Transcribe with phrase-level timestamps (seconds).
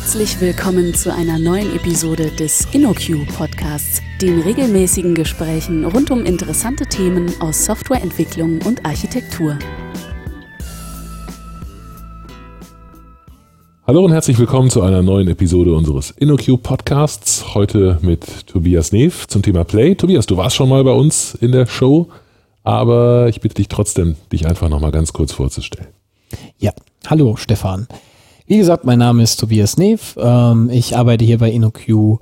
[0.00, 6.86] Herzlich willkommen zu einer neuen Episode des InnoQ Podcasts, den regelmäßigen Gesprächen rund um interessante
[6.86, 9.58] Themen aus Softwareentwicklung und Architektur.
[13.88, 17.56] Hallo und herzlich willkommen zu einer neuen Episode unseres InnoQ Podcasts.
[17.56, 19.96] Heute mit Tobias Neef zum Thema Play.
[19.96, 22.08] Tobias, du warst schon mal bei uns in der Show,
[22.62, 25.88] aber ich bitte dich trotzdem, dich einfach nochmal ganz kurz vorzustellen.
[26.60, 26.70] Ja,
[27.08, 27.88] hallo Stefan.
[28.50, 30.16] Wie gesagt, mein Name ist Tobias Neef.
[30.18, 32.18] Ähm, ich arbeite hier bei InnoQ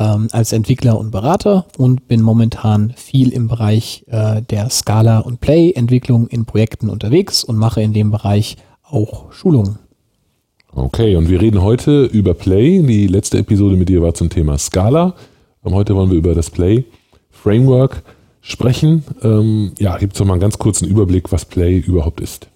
[0.00, 5.40] ähm, als Entwickler und Berater und bin momentan viel im Bereich äh, der Scala- und
[5.40, 9.78] Play-Entwicklung in Projekten unterwegs und mache in dem Bereich auch Schulungen.
[10.72, 12.82] Okay, und wir reden heute über Play.
[12.82, 15.14] Die letzte Episode mit dir war zum Thema Scala.
[15.62, 16.86] Und heute wollen wir über das Play
[17.30, 18.02] Framework
[18.40, 19.04] sprechen.
[19.22, 22.48] Ähm, ja, gibt es doch mal einen ganz kurzen Überblick, was Play überhaupt ist.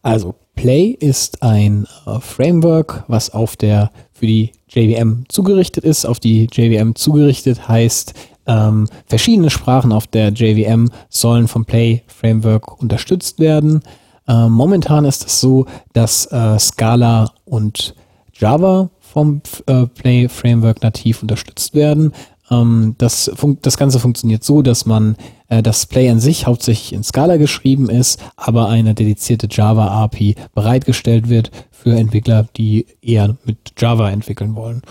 [0.00, 6.04] Also Play ist ein äh, Framework, was auf der für die JVM zugerichtet ist.
[6.04, 8.12] Auf die JVM zugerichtet heißt,
[8.48, 13.82] ähm, verschiedene Sprachen auf der JVM sollen vom Play Framework unterstützt werden.
[14.26, 17.94] Ähm, momentan ist es so, dass äh, Scala und
[18.32, 22.12] Java vom äh, Play Framework nativ unterstützt werden.
[22.50, 23.30] Ähm, das,
[23.62, 25.16] das Ganze funktioniert so, dass man
[25.48, 30.36] äh, das Play an sich hauptsächlich in Scala geschrieben ist, aber eine dedizierte Java API
[30.54, 34.82] bereitgestellt wird für Entwickler, die eher mit Java entwickeln wollen.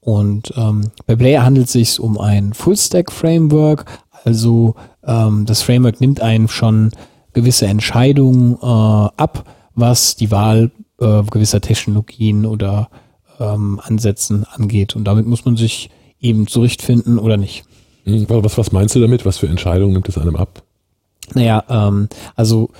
[0.00, 3.86] Und ähm, bei Play handelt es sich um ein Full-Stack-Framework.
[4.24, 4.74] Also
[5.04, 6.90] ähm, das Framework nimmt einen schon
[7.32, 12.88] gewisse Entscheidungen äh, ab, was die Wahl äh, gewisser Technologien oder
[13.38, 14.96] ähm, Ansätzen angeht.
[14.96, 15.90] Und damit muss man sich
[16.22, 17.64] eben zurechtfinden oder nicht.
[18.04, 19.26] Hm, was, was meinst du damit?
[19.26, 20.62] Was für Entscheidungen nimmt es einem ab?
[21.34, 22.70] Naja, ähm, also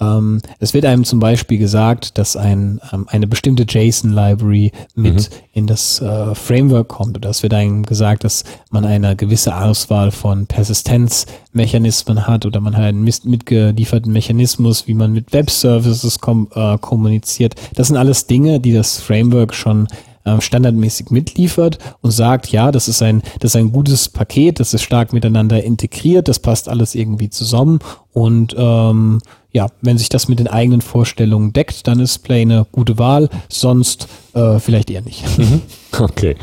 [0.00, 5.34] ähm, es wird einem zum Beispiel gesagt, dass ein, ähm, eine bestimmte JSON-Library mit mhm.
[5.52, 7.16] in das äh, Framework kommt.
[7.16, 12.76] Oder es wird einem gesagt, dass man eine gewisse Auswahl von Persistenzmechanismen hat oder man
[12.76, 17.54] hat einen mitgelieferten Mechanismus, wie man mit Web-Services kom äh, kommuniziert.
[17.74, 19.86] Das sind alles Dinge, die das Framework schon
[20.24, 24.74] äh, standardmäßig mitliefert und sagt, ja, das ist ein, das ist ein gutes Paket, das
[24.74, 27.80] ist stark miteinander integriert, das passt alles irgendwie zusammen
[28.12, 29.20] und ähm,
[29.52, 33.28] ja, wenn sich das mit den eigenen Vorstellungen deckt, dann ist Play eine gute Wahl,
[33.48, 35.24] sonst äh, vielleicht eher nicht.
[35.38, 35.62] Mhm.
[35.98, 36.36] Okay.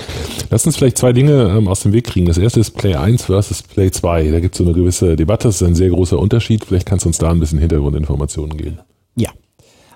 [0.50, 2.26] Lass uns vielleicht zwei Dinge ähm, aus dem Weg kriegen.
[2.26, 4.32] Das erste ist Play 1 versus Play 2.
[4.32, 6.66] Da gibt es so eine gewisse Debatte, das ist ein sehr großer Unterschied.
[6.66, 8.80] Vielleicht kannst du uns da ein bisschen Hintergrundinformationen geben.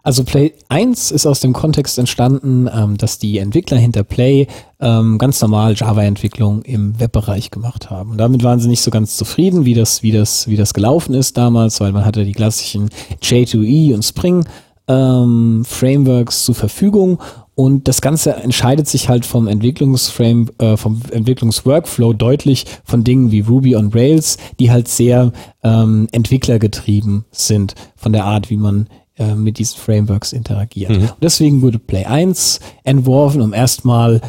[0.04, 4.48] Also Play 1 ist aus dem Kontext entstanden, ähm, dass die Entwickler hinter Play
[4.80, 8.12] ähm, ganz normal Java-Entwicklung im Webbereich gemacht haben.
[8.12, 11.14] Und damit waren sie nicht so ganz zufrieden, wie das, wie das, wie das gelaufen
[11.14, 12.90] ist damals, weil man hatte die klassischen
[13.22, 14.46] J2E und Spring
[14.88, 17.20] ähm, Frameworks zur Verfügung
[17.54, 23.42] und das Ganze entscheidet sich halt vom Entwicklungsframe, äh, vom Entwicklungsworkflow deutlich von Dingen wie
[23.42, 25.32] Ruby on Rails, die halt sehr
[25.64, 28.88] ähm, entwicklergetrieben sind von der Art, wie man
[29.18, 30.92] äh, mit diesen Frameworks interagiert.
[30.92, 31.10] Mhm.
[31.22, 34.22] Deswegen wurde Play 1 entworfen, um erstmal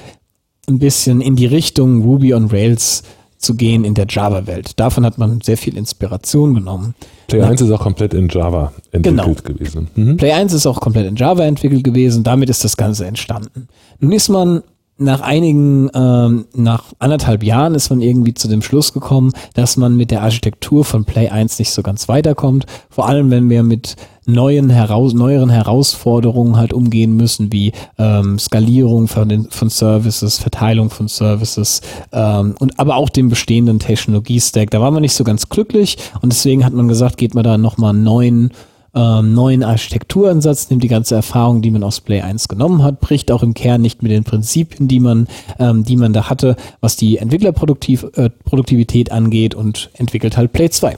[0.69, 3.03] ein bisschen in die Richtung Ruby on Rails
[3.39, 4.79] zu gehen in der Java-Welt.
[4.79, 6.95] Davon hat man sehr viel Inspiration genommen.
[7.27, 9.55] Play 1 ist auch komplett in Java entwickelt genau.
[9.55, 9.89] gewesen.
[9.95, 10.17] Mhm.
[10.17, 12.23] Play 1 ist auch komplett in Java entwickelt gewesen.
[12.23, 13.69] Damit ist das Ganze entstanden.
[13.99, 14.63] Nun ist man
[15.05, 19.97] nach einigen, ähm, nach anderthalb Jahren ist man irgendwie zu dem Schluss gekommen, dass man
[19.97, 22.67] mit der Architektur von Play 1 nicht so ganz weiterkommt.
[22.91, 29.09] Vor allem, wenn wir mit neuen heraus, neueren Herausforderungen halt umgehen müssen, wie ähm, Skalierung
[29.09, 31.81] von, den, von Services, Verteilung von Services
[32.13, 34.71] ähm, und aber auch dem bestehenden Technologie-Stack.
[34.71, 37.59] Da war man nicht so ganz glücklich und deswegen hat man gesagt, geht man da
[37.59, 38.53] nochmal einen neuen
[38.95, 43.31] ähm, neuen Architekturansatz, nimmt die ganze Erfahrung, die man aus Play 1 genommen hat, bricht
[43.31, 46.97] auch im Kern nicht mit den Prinzipien, die man, ähm, die man da hatte, was
[46.97, 50.97] die Entwicklerproduktivität äh, angeht und entwickelt halt Play 2.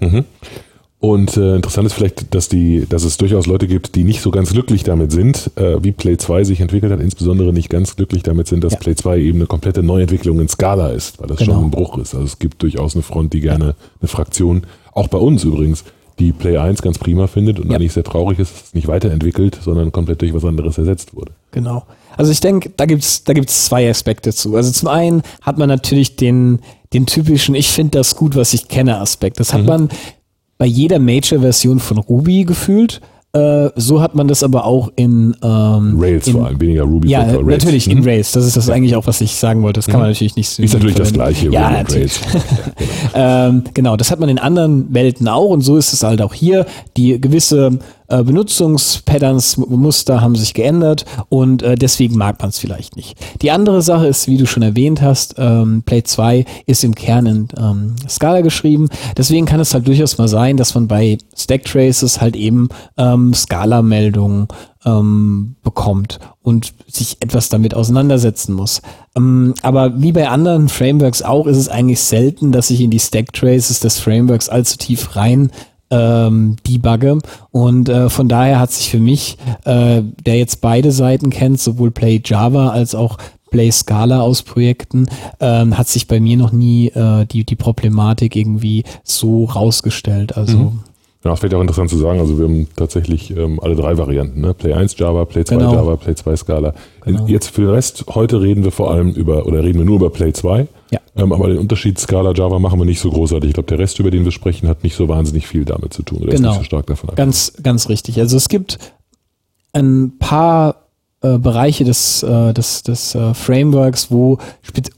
[0.00, 0.24] Mhm.
[1.04, 4.30] Und äh, interessant ist vielleicht, dass die, dass es durchaus Leute gibt, die nicht so
[4.30, 8.22] ganz glücklich damit sind, äh, wie Play 2 sich entwickelt hat, insbesondere nicht ganz glücklich
[8.22, 8.78] damit sind, dass ja.
[8.78, 11.56] Play 2 eben eine komplette Neuentwicklung in Skala ist, weil das genau.
[11.56, 12.14] schon ein Bruch ist.
[12.14, 14.62] Also es gibt durchaus eine Front, die gerne eine Fraktion,
[14.94, 15.84] auch bei uns übrigens,
[16.18, 17.76] die Play 1 ganz prima findet und ja.
[17.76, 21.32] eigentlich sehr traurig ist, dass es nicht weiterentwickelt, sondern komplett durch was anderes ersetzt wurde.
[21.50, 21.84] Genau.
[22.16, 24.54] Also ich denke, da gibt's da gibt's zwei Aspekte zu.
[24.54, 26.60] Also zum einen hat man natürlich den,
[26.92, 29.40] den typischen, ich finde das gut, was ich kenne Aspekt.
[29.40, 29.66] Das hat mhm.
[29.66, 29.88] man
[30.58, 33.00] bei jeder Major-Version von Ruby gefühlt.
[33.34, 37.08] Äh, so hat man das aber auch in ähm, Rails in, vor allem, weniger Ruby.
[37.08, 37.64] Ja, Rails.
[37.64, 38.04] natürlich in mhm.
[38.04, 38.30] Rails.
[38.30, 38.74] Das ist das ja.
[38.74, 39.78] eigentlich auch, was ich sagen wollte.
[39.78, 40.12] Das kann man mhm.
[40.12, 40.62] natürlich nicht so.
[40.62, 41.50] Ist natürlich das gleiche.
[41.50, 42.20] Ja, natürlich.
[42.20, 42.44] genau.
[43.14, 46.32] ähm, genau, das hat man in anderen Welten auch und so ist es halt auch
[46.32, 46.64] hier.
[46.96, 52.96] Die gewisse äh, Benutzungspatterns, Muster haben sich geändert und äh, deswegen mag man es vielleicht
[52.96, 53.16] nicht.
[53.42, 57.26] Die andere Sache ist, wie du schon erwähnt hast, ähm, Play 2 ist im Kern
[57.26, 58.88] in ähm, Scala geschrieben.
[59.16, 63.32] Deswegen kann es halt durchaus mal sein, dass man bei Stack Traces halt eben ähm,
[63.32, 64.48] Scala-Meldungen
[64.84, 68.82] ähm, bekommt und sich etwas damit auseinandersetzen muss.
[69.16, 73.00] Ähm, aber wie bei anderen Frameworks auch, ist es eigentlich selten, dass ich in die
[73.00, 75.50] Stack Traces des Frameworks allzu tief rein
[75.94, 77.18] ähm, debugge.
[77.50, 81.90] Und äh, von daher hat sich für mich, äh, der jetzt beide Seiten kennt, sowohl
[81.90, 83.18] Play Java als auch
[83.50, 85.06] Play Scala aus Projekten,
[85.38, 90.36] ähm, hat sich bei mir noch nie äh, die, die Problematik irgendwie so rausgestellt.
[90.36, 90.80] Also mhm.
[91.24, 94.42] Ja, es wäre auch interessant zu sagen, also wir haben tatsächlich ähm, alle drei Varianten,
[94.42, 94.52] ne?
[94.52, 95.72] Play 1 Java, Play 2 genau.
[95.72, 96.74] Java, Play 2 Scala.
[97.02, 97.26] Genau.
[97.26, 100.10] Jetzt für den Rest, heute reden wir vor allem über, oder reden wir nur über
[100.10, 100.68] Play 2.
[100.90, 101.00] Ja.
[101.16, 103.48] Ähm, aber den Unterschied Scala, Java machen wir nicht so großartig.
[103.48, 106.02] Ich glaube, der Rest, über den wir sprechen, hat nicht so wahnsinnig viel damit zu
[106.02, 106.18] tun.
[106.18, 106.50] Oder genau.
[106.50, 107.10] ist nicht so stark davon.
[107.14, 108.20] Ganz, ganz richtig.
[108.20, 108.78] Also es gibt
[109.72, 110.83] ein paar
[111.24, 114.36] äh, Bereiche des, äh, des, des äh, Frameworks, wo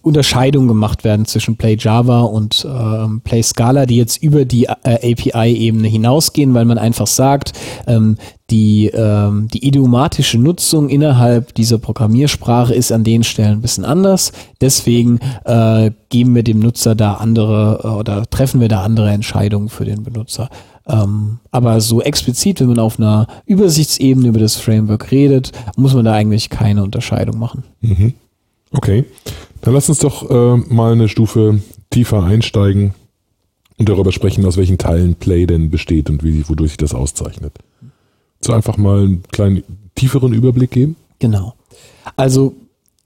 [0.02, 5.12] Unterscheidungen gemacht werden zwischen Play Java und ähm, Play Scala, die jetzt über die äh,
[5.12, 7.52] API-Ebene hinausgehen, weil man einfach sagt,
[7.86, 8.16] ähm,
[8.50, 14.32] die, ähm, die idiomatische Nutzung innerhalb dieser Programmiersprache ist an den Stellen ein bisschen anders.
[14.60, 19.68] Deswegen äh, geben wir dem Nutzer da andere äh, oder treffen wir da andere Entscheidungen
[19.68, 20.48] für den Benutzer.
[20.88, 26.04] Ähm, aber so explizit, wenn man auf einer Übersichtsebene über das Framework redet, muss man
[26.04, 27.64] da eigentlich keine Unterscheidung machen.
[27.80, 28.14] Mhm.
[28.72, 29.04] Okay,
[29.62, 31.60] dann lass uns doch äh, mal eine Stufe
[31.90, 32.94] tiefer einsteigen
[33.78, 37.52] und darüber sprechen, aus welchen Teilen Play denn besteht und wie, wodurch sich das auszeichnet.
[38.40, 39.62] So einfach mal einen kleinen
[39.94, 40.96] tieferen Überblick geben?
[41.18, 41.54] Genau.
[42.16, 42.54] Also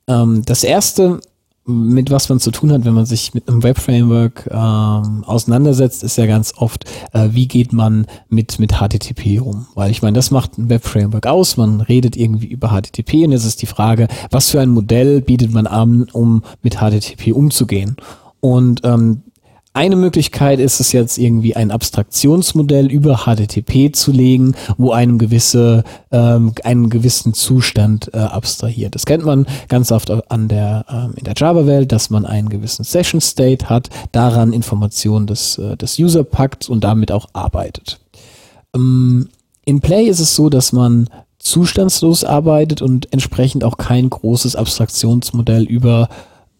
[0.07, 1.21] ähm, das erste
[1.71, 6.19] mit was man zu tun hat, wenn man sich mit einem Web-Framework ähm, auseinandersetzt, ist
[6.19, 9.67] ja ganz oft, äh, wie geht man mit, mit HTTP um?
[9.75, 13.47] Weil ich meine, das macht ein Web-Framework aus, man redet irgendwie über HTTP und jetzt
[13.47, 17.97] ist die Frage, was für ein Modell bietet man an, um mit HTTP umzugehen?
[18.41, 19.23] Und ähm,
[19.73, 25.85] eine Möglichkeit ist es jetzt irgendwie ein Abstraktionsmodell über HTTP zu legen, wo einem gewisse
[26.11, 28.97] ähm, einen gewissen Zustand äh, abstrahiert.
[28.97, 32.85] Das kennt man ganz oft an der ähm, in der Java-Welt, dass man einen gewissen
[32.85, 38.01] Session State hat, daran Informationen des äh, des User packt und damit auch arbeitet.
[38.75, 39.29] Ähm,
[39.65, 41.09] in Play ist es so, dass man
[41.39, 46.09] zustandslos arbeitet und entsprechend auch kein großes Abstraktionsmodell über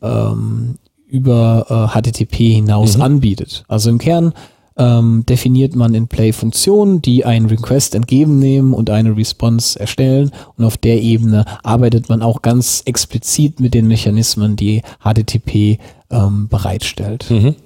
[0.01, 0.77] ähm,
[1.11, 3.03] über äh, HTTP hinaus mhm.
[3.03, 3.65] anbietet.
[3.69, 4.33] Also im Kern
[4.77, 10.31] ähm, definiert man in Play Funktionen, die einen Request entgegennehmen und eine Response erstellen.
[10.57, 15.79] Und auf der Ebene arbeitet man auch ganz explizit mit den Mechanismen, die HTTP
[16.11, 17.27] ähm, bereitstellt.
[17.31, 17.57] Mhm.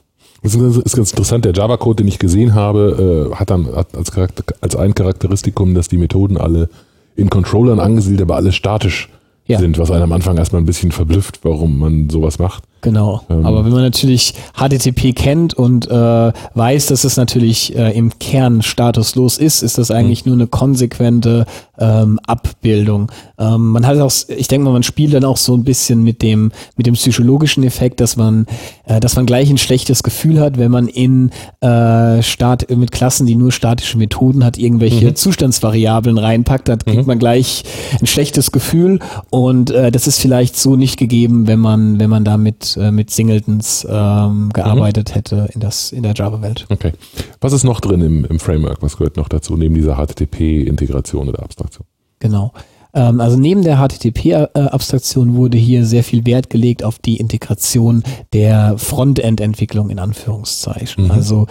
[0.43, 1.45] Das ist ganz interessant.
[1.47, 4.13] Der Java-Code, den ich gesehen habe, äh, hat dann hat als,
[4.61, 6.69] als ein Charakteristikum, dass die Methoden alle
[7.17, 9.09] in Controllern angesiedelt, aber alle statisch
[9.47, 9.59] ja.
[9.59, 12.65] sind, was einen am Anfang erstmal ein bisschen verblüfft, warum man sowas macht.
[12.85, 13.23] Genau.
[13.31, 13.47] Ähm.
[13.47, 18.61] Aber wenn man natürlich HTTP kennt und äh, weiß, dass es natürlich äh, im Kern
[18.61, 20.33] statuslos ist, ist das eigentlich mhm.
[20.33, 21.47] nur eine konsequente
[21.79, 23.11] ähm, Abbildung.
[23.39, 26.21] Ähm, man hat auch, ich denke mal, man spielt dann auch so ein bisschen mit
[26.21, 28.47] dem mit dem psychologischen Effekt, dass man,
[28.85, 31.31] äh, dass man gleich ein schlechtes Gefühl hat, wenn man in
[31.63, 35.17] äh, Start mit Klassen, die nur statische Methoden hat, irgendwelche mhm.
[35.17, 37.07] Zustandsvariablen reinpackt, dann kriegt mhm.
[37.07, 37.65] man gleich
[37.99, 38.99] ein schlechtes Gefühl
[39.31, 43.11] und äh, das ist vielleicht so nicht gegeben, wenn man wenn man damit äh, mit
[43.11, 45.15] Singletons ähm, gearbeitet mhm.
[45.15, 46.67] hätte in, das, in der Java-Welt.
[46.69, 46.93] Okay.
[47.41, 48.83] Was ist noch drin im, im Framework?
[48.83, 51.87] Was gehört noch dazu, neben dieser HTTP-Integration oder Abstraktion?
[52.19, 52.53] Genau.
[52.95, 58.79] Ähm, also neben der HTTP-Abstraktion wurde hier sehr viel Wert gelegt auf die Integration der
[58.79, 61.05] Frontend-Entwicklung in Anführungszeichen.
[61.05, 61.11] Mhm.
[61.11, 61.47] Also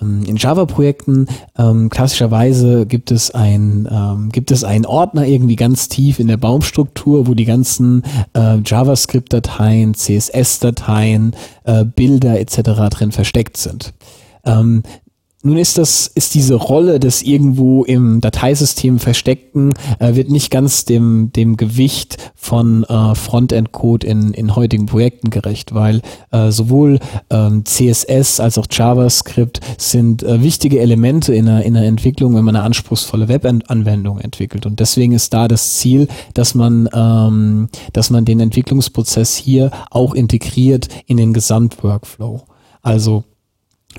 [0.00, 1.26] ähm, in Java-Projekten
[1.58, 6.36] ähm, klassischerweise gibt es ein ähm, gibt es einen Ordner irgendwie ganz tief in der
[6.36, 8.02] Baumstruktur, wo die ganzen
[8.34, 11.34] äh, JavaScript-Dateien, CSS-Dateien,
[11.64, 12.62] äh, Bilder etc.
[12.90, 13.94] drin versteckt sind.
[14.44, 14.82] Ähm,
[15.44, 20.86] nun ist das, ist diese Rolle des irgendwo im Dateisystem versteckten, äh, wird nicht ganz
[20.86, 26.98] dem, dem Gewicht von äh, Frontend-Code in, in heutigen Projekten gerecht, weil äh, sowohl
[27.28, 32.44] ähm, CSS als auch JavaScript sind äh, wichtige Elemente in der, in der Entwicklung, wenn
[32.44, 34.64] man eine anspruchsvolle Webanwendung entwickelt.
[34.64, 40.14] Und deswegen ist da das Ziel, dass man, ähm, dass man den Entwicklungsprozess hier auch
[40.14, 42.44] integriert in den Gesamtworkflow.
[42.80, 43.24] Also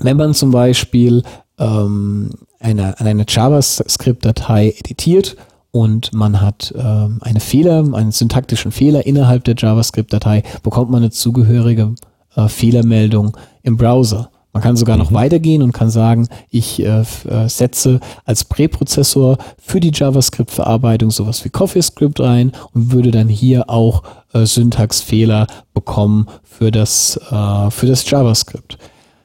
[0.00, 1.22] wenn man zum Beispiel
[1.58, 5.36] ähm, eine, eine JavaScript-Datei editiert
[5.70, 11.10] und man hat ähm, eine Fehler, einen syntaktischen Fehler innerhalb der JavaScript-Datei, bekommt man eine
[11.10, 11.94] zugehörige
[12.34, 14.30] äh, Fehlermeldung im Browser.
[14.56, 19.80] Man kann sogar noch weitergehen und kann sagen, ich äh, äh, setze als Präprozessor für
[19.80, 26.70] die JavaScript-Verarbeitung sowas wie CoffeeScript ein und würde dann hier auch äh, Syntaxfehler bekommen für
[26.70, 28.78] das, äh, für das JavaScript.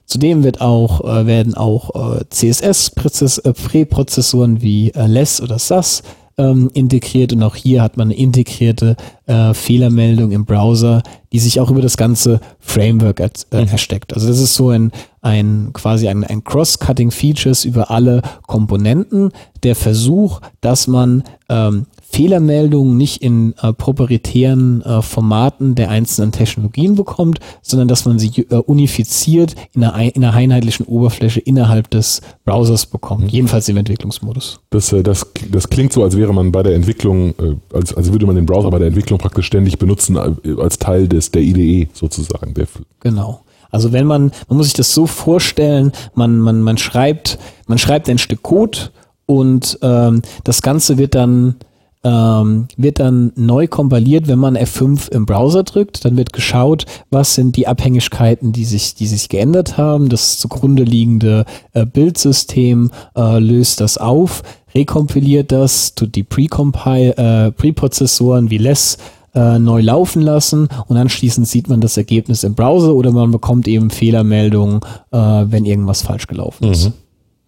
[0.06, 6.04] Zudem wird auch, äh, werden auch äh, CSS-Präprozessoren wie äh, Less oder SAS
[6.38, 8.96] ähm, integriert und auch hier hat man eine integrierte
[9.28, 14.14] äh, Fehlermeldung im Browser, die sich auch über das ganze Framework er, äh, ersteckt.
[14.14, 14.92] Also das ist so ein,
[15.22, 19.32] ein quasi ein, ein Cross-Cutting Features über alle Komponenten.
[19.64, 26.96] Der Versuch, dass man ähm, Fehlermeldungen nicht in äh, proprietären äh, Formaten der einzelnen Technologien
[26.96, 31.90] bekommt, sondern dass man sie äh, unifiziert in einer, ein- in einer einheitlichen Oberfläche innerhalb
[31.90, 34.60] des Browsers bekommt, jedenfalls im Entwicklungsmodus.
[34.72, 38.12] Das, äh, das, das klingt so, als wäre man bei der Entwicklung, äh, als, als
[38.12, 41.42] würde man den Browser bei der Entwicklung praktisch ständig benutzen, äh, als Teil des, der
[41.42, 42.54] IDE sozusagen.
[42.54, 42.68] Der,
[43.00, 43.42] Genau.
[43.72, 48.10] Also wenn man, man muss sich das so vorstellen, man, man, man schreibt, man schreibt
[48.10, 48.78] ein Stück Code
[49.26, 51.56] und ähm, das Ganze wird dann
[52.04, 56.04] ähm, wird dann neu kompiliert, wenn man F5 im Browser drückt.
[56.04, 60.10] Dann wird geschaut, was sind die Abhängigkeiten, die sich, die sich geändert haben.
[60.10, 64.44] Das zugrunde liegende äh, Bildsystem äh, löst das auf,
[64.74, 68.98] rekompiliert das, tut die Precompile, äh, Preprozessoren wie Less
[69.34, 73.68] äh, neu laufen lassen und anschließend sieht man das Ergebnis im Browser oder man bekommt
[73.68, 74.82] eben Fehlermeldungen,
[75.12, 76.92] äh, wenn irgendwas falsch gelaufen ist.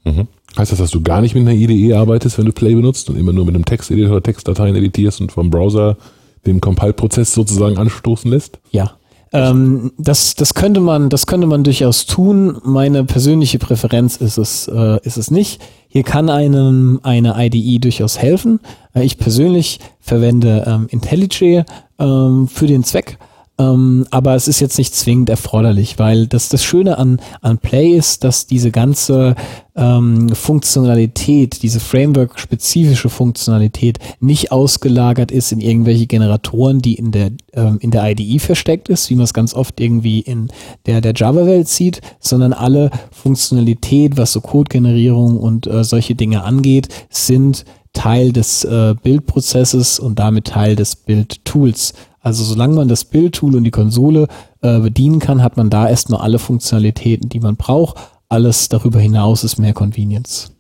[0.06, 0.28] Mhm.
[0.58, 3.18] Heißt das, dass du gar nicht mit einer IDE arbeitest, wenn du Play benutzt und
[3.18, 5.98] immer nur mit einem Texteditor Textdateien editierst und vom Browser
[6.46, 8.60] den Compile-Prozess sozusagen anstoßen lässt?
[8.72, 8.92] Ja.
[9.32, 12.58] Ähm, das, das könnte man, das könnte man durchaus tun.
[12.64, 15.60] Meine persönliche Präferenz ist es, äh, ist es nicht.
[15.88, 18.60] Hier kann einem eine IDE durchaus helfen.
[18.94, 21.64] Äh, ich persönlich verwende ähm, IntelliJ
[21.98, 23.18] ähm, für den Zweck.
[23.60, 27.92] Ähm, aber es ist jetzt nicht zwingend erforderlich, weil das, das Schöne an, an Play
[27.92, 29.36] ist, dass diese ganze
[29.76, 37.78] ähm, Funktionalität, diese Framework-spezifische Funktionalität nicht ausgelagert ist in irgendwelche Generatoren, die in der, ähm,
[37.80, 40.50] in der IDE versteckt ist, wie man es ganz oft irgendwie in
[40.88, 46.88] der, der Java-Welt sieht, sondern alle Funktionalität, was so Codegenerierung und äh, solche Dinge angeht,
[47.12, 51.94] sind Teil des äh, Bildprozesses und damit Teil des Bildtools.
[52.24, 54.28] Also solange man das Bildtool und die Konsole
[54.62, 57.98] äh, bedienen kann, hat man da erstmal alle Funktionalitäten, die man braucht.
[58.30, 60.52] Alles darüber hinaus ist mehr Convenience.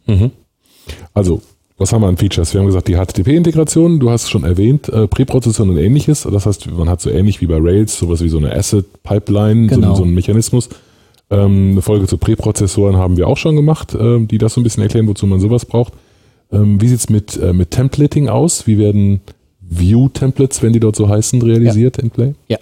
[1.13, 1.41] Also,
[1.77, 2.53] was haben wir an Features?
[2.53, 6.27] Wir haben gesagt, die HTTP-Integration, du hast es schon erwähnt, äh, Präprozession und ähnliches.
[6.29, 9.89] Das heißt, man hat so ähnlich wie bei Rails sowas wie so eine Asset-Pipeline, Genau.
[9.91, 10.69] so, so einen Mechanismus.
[11.31, 14.63] Ähm, eine Folge zu Präprozessoren haben wir auch schon gemacht, ähm, die das so ein
[14.63, 15.93] bisschen erklären, wozu man sowas braucht.
[16.51, 18.67] Ähm, wie sieht's mit, äh, mit Templating aus?
[18.67, 19.21] Wie werden
[19.69, 22.35] View-Templates, wenn die dort so heißen, realisiert in Play?
[22.47, 22.57] Ja.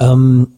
[0.00, 0.48] Ähm,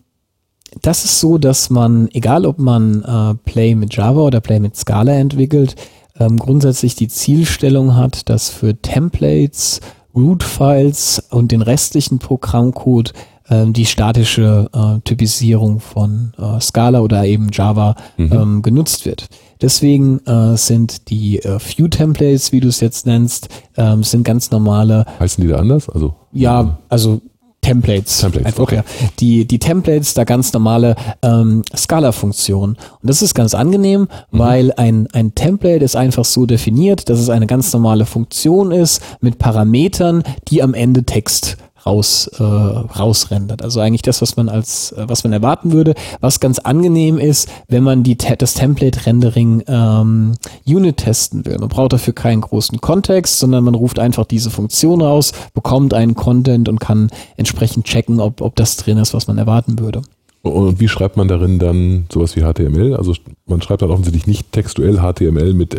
[0.82, 4.76] das ist so, dass man, egal ob man äh, Play mit Java oder Play mit
[4.76, 5.76] Scala entwickelt,
[6.18, 9.80] ähm, grundsätzlich die Zielstellung hat, dass für Templates,
[10.14, 13.12] Root-Files und den restlichen Programmcode
[13.50, 19.28] ähm, die statische äh, Typisierung von äh, Scala oder eben Java ähm, genutzt wird.
[19.60, 25.04] Deswegen äh, sind die äh, View-Templates, wie du es jetzt nennst, ähm, sind ganz normale
[25.18, 25.88] Heißen die da anders?
[25.88, 27.20] Also, ja, also
[27.60, 28.20] Templates.
[28.20, 28.76] Templates, einfach, okay.
[28.76, 28.84] ja.
[29.18, 32.76] Die, die Templates, da ganz normale ähm, Scala-Funktionen.
[32.76, 34.38] Und das ist ganz angenehm, Mhm.
[34.38, 39.02] weil ein, ein Template ist einfach so definiert, dass es eine ganz normale Funktion ist
[39.20, 41.56] mit Parametern, die am Ende Text
[41.88, 43.62] raus, äh, rausrendert.
[43.62, 47.48] Also eigentlich das, was man als, äh, was man erwarten würde, was ganz angenehm ist,
[47.68, 50.34] wenn man die, das Template-Rendering ähm,
[50.66, 51.58] Unit testen will.
[51.58, 56.14] Man braucht dafür keinen großen Kontext, sondern man ruft einfach diese Funktion raus, bekommt einen
[56.14, 60.02] Content und kann entsprechend checken, ob, ob das drin ist, was man erwarten würde.
[60.42, 62.94] Und wie schreibt man darin dann sowas wie HTML?
[62.94, 63.14] Also
[63.46, 65.74] man schreibt dann offensichtlich nicht textuell HTML mit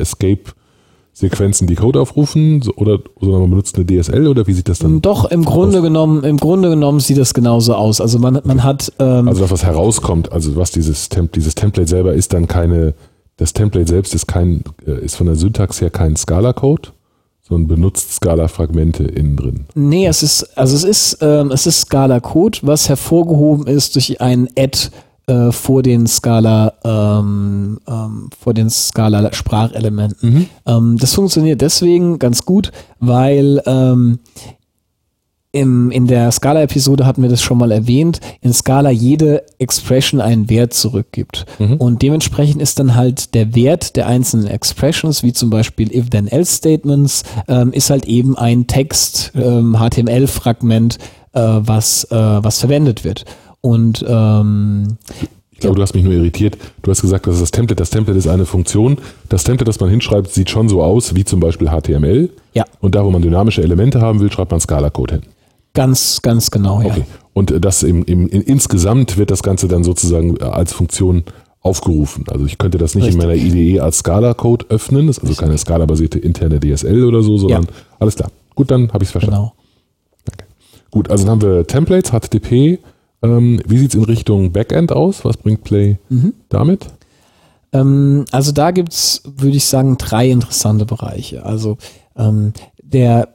[1.19, 4.79] Escape-Sequenzen, die Code aufrufen, so- oder sondern man benutzt eine DSL oder wie sieht das
[4.79, 5.01] dann?
[5.01, 8.01] Doch, im Grunde genommen, im Grunde genommen sieht das genauso aus.
[8.01, 11.89] Also man, man hat ähm, Also das, was herauskommt, also was dieses, Temp dieses Template
[11.89, 12.93] selber ist, dann keine,
[13.37, 16.89] das Template selbst ist kein, äh, ist von der Syntax her kein Scala-Code,
[17.41, 19.65] sondern benutzt Scala-Fragmente innen drin.
[19.75, 24.47] Nee, es ist, also es ist, ähm, es ist Scala-Code, was hervorgehoben ist durch ein
[24.57, 24.89] Add
[25.29, 30.49] äh, vor den Scala, ähm, ähm, vor den Scala-Sprachelementen.
[30.65, 34.19] Ähm, das funktioniert deswegen ganz gut, weil ähm,
[35.51, 40.49] im, in der Scala-Episode hatten wir das schon mal erwähnt, in Scala jede Expression einen
[40.49, 41.45] Wert zurückgibt.
[41.79, 47.71] Und dementsprechend ist dann halt der Wert der einzelnen Expressions, wie zum Beispiel If-Then-Else-Statements, ähm,
[47.73, 50.99] ist halt eben ein Text, ähm, HTML-Fragment,
[51.33, 53.25] äh, was, äh, was verwendet wird.
[53.61, 54.97] Und ähm,
[55.51, 56.57] Ich glaube, du hast mich nur irritiert.
[56.81, 57.75] Du hast gesagt, das ist das Template.
[57.75, 58.97] Das Template ist eine Funktion.
[59.27, 62.29] Das Template, das man hinschreibt, sieht schon so aus wie zum Beispiel HTML.
[62.53, 62.65] Ja.
[62.79, 65.23] Und da, wo man dynamische Elemente haben will, schreibt man Scala-Code hin.
[65.73, 66.87] Ganz, ganz genau, ja.
[66.87, 67.03] Okay.
[67.33, 71.23] Und äh, das im, im, in, insgesamt wird das Ganze dann sozusagen äh, als Funktion
[71.61, 72.23] aufgerufen.
[72.29, 73.21] Also ich könnte das nicht Richtig.
[73.21, 75.07] in meiner IDE als Scala-Code öffnen.
[75.07, 77.69] Das ist also keine Scala-basierte interne DSL oder so, sondern Ja.
[77.99, 78.31] alles klar.
[78.55, 79.35] Gut, dann habe ich es verstanden.
[79.37, 79.53] Genau.
[80.91, 82.79] Gut, also dann haben wir Templates, HTTP.
[83.21, 85.25] Ähm, wie sieht's in Richtung Backend aus?
[85.25, 86.33] Was bringt Play Mhm.
[86.49, 86.87] damit?
[87.73, 91.45] Ähm, also da gibt's, würde ich sagen, drei interessante Bereiche.
[91.45, 91.77] Also
[92.15, 93.29] ähm, der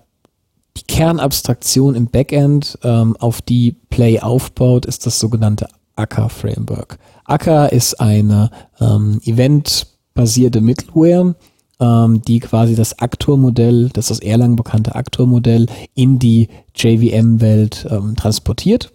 [0.76, 6.98] die Kernabstraktion im Backend, ähm, auf die Play aufbaut, ist das sogenannte Akka Framework.
[7.24, 8.50] Akka ist eine
[8.80, 11.36] ähm, eventbasierte Middleware,
[11.80, 18.92] ähm, die quasi das Aktor-Modell, das aus Erlangen bekannte Aktor-Modell in die JVM-Welt ähm, transportiert.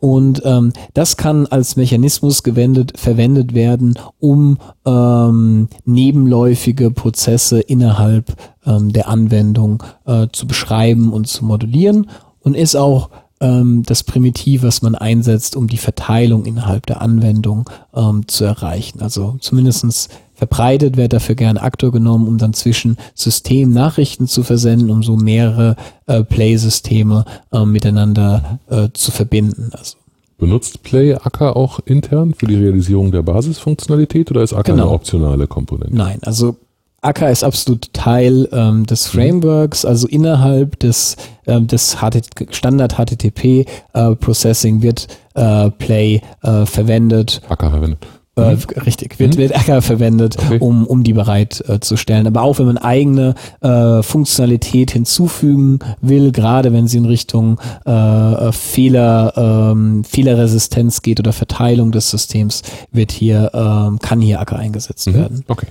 [0.00, 8.92] Und ähm, das kann als Mechanismus gewendet, verwendet werden, um ähm, nebenläufige Prozesse innerhalb ähm,
[8.92, 12.08] der Anwendung äh, zu beschreiben und zu modellieren
[12.40, 17.68] und ist auch ähm, das Primitiv, was man einsetzt, um die Verteilung innerhalb der Anwendung
[17.94, 19.02] ähm, zu erreichen.
[19.02, 20.08] Also zumindestens
[20.40, 25.16] verbreitet wird dafür gern Aktor genommen, um dann zwischen Systemen Nachrichten zu versenden, um so
[25.16, 29.70] mehrere äh, Play-Systeme äh, miteinander äh, zu verbinden.
[29.76, 29.98] Also
[30.38, 34.84] Benutzt Play Acker auch intern für die Realisierung der Basisfunktionalität oder ist Acker Genau.
[34.84, 35.94] eine optionale Komponente?
[35.94, 36.56] Nein, also
[37.02, 41.16] Akka ist absolut Teil ähm, des Frameworks, also innerhalb des,
[41.46, 47.42] ähm, des HT Standard HTTP äh, Processing wird äh, Play äh, verwendet.
[47.50, 48.06] Acker verwendet.
[48.36, 48.56] Äh,
[48.86, 50.58] Richtig, wird, wird Akka verwendet, Okay.
[50.60, 52.26] um, um die bereitzustellen.
[52.26, 57.90] Aber auch wenn man eigene äh, Funktionalität hinzufügen will, gerade wenn sie in Richtung äh,
[57.90, 64.56] äh, Fehler, ähm, Fehlerresistenz geht oder Verteilung des Systems, wird hier, ähm, kann hier Akka
[64.56, 65.44] eingesetzt werden Mhm.
[65.48, 65.66] Okay.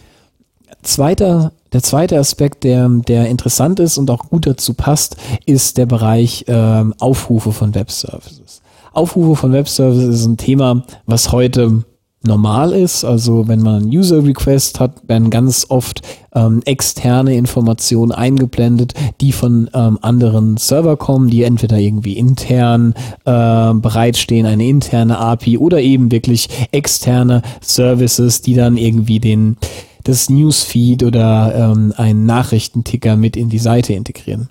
[0.84, 5.86] zweiter, der zweite Aspekt, der, der interessant ist und auch gut dazu passt, ist der
[5.86, 8.62] Bereich ähm, Aufrufe von Webservices.
[8.92, 11.84] Aufrufe von Webservices ist ein Thema, was heute
[12.21, 13.05] normal ist.
[13.05, 16.01] Also wenn man einen User Request hat, werden ganz oft
[16.34, 22.93] ähm, externe Informationen eingeblendet, die von ähm, anderen Server kommen, die entweder irgendwie intern
[23.25, 29.58] äh, bereitstehen, eine interne API oder eben wirklich externe Services, die dann irgendwie den
[30.03, 34.49] das Newsfeed oder ähm, einen Nachrichtenticker mit in die Seite integrieren.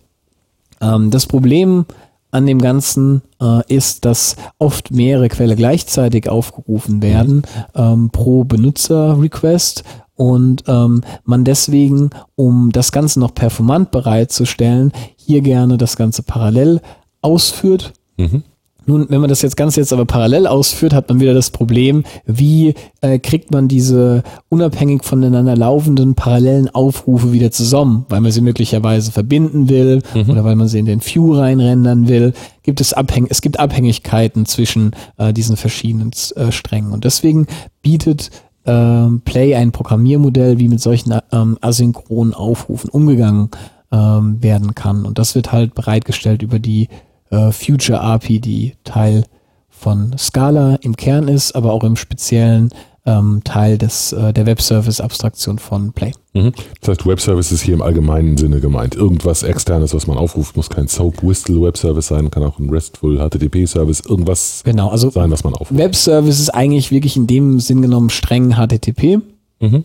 [0.80, 1.86] Ähm, das Problem
[2.30, 7.42] an dem Ganzen äh, ist, dass oft mehrere Quelle gleichzeitig aufgerufen werden
[7.74, 15.78] ähm, pro Benutzer-Request und ähm, man deswegen, um das Ganze noch performant bereitzustellen, hier gerne
[15.78, 16.80] das Ganze parallel
[17.22, 17.92] ausführt.
[18.16, 18.42] Mhm.
[18.88, 22.04] Nun, wenn man das jetzt ganz jetzt aber parallel ausführt, hat man wieder das Problem,
[22.24, 22.72] wie
[23.02, 29.12] äh, kriegt man diese unabhängig voneinander laufenden parallelen Aufrufe wieder zusammen, weil man sie möglicherweise
[29.12, 32.32] verbinden will oder weil man sie in den View reinrendern will.
[32.62, 37.46] Gibt es Abhäng es gibt Abhängigkeiten zwischen äh, diesen verschiedenen äh, Strängen und deswegen
[37.82, 38.30] bietet
[38.64, 43.50] ähm, Play ein Programmiermodell, wie mit solchen ähm, asynchronen Aufrufen umgegangen
[43.92, 45.04] ähm, werden kann.
[45.04, 46.88] Und das wird halt bereitgestellt über die
[47.30, 49.24] äh, Future API, die Teil
[49.68, 52.70] von Scala im Kern ist, aber auch im speziellen
[53.08, 56.12] ähm, Teil des, äh, der Webservice-Abstraktion von Play.
[56.34, 56.52] Mhm.
[56.80, 58.94] Das heißt, Webservice ist hier im allgemeinen Sinne gemeint.
[58.94, 63.18] Irgendwas externes, was man aufruft, muss kein Soap Whistle Webservice sein, kann auch ein RESTful
[63.18, 65.78] HTTP Service, irgendwas Genau, also sein, was man aufruft.
[65.78, 69.20] Webservice ist eigentlich wirklich in dem Sinn genommen streng HTTP.
[69.60, 69.84] Mhm.